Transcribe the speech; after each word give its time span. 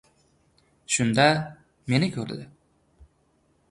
Shunda, 0.95 1.27
meni 1.95 2.11
ko‘rdi. 2.19 2.43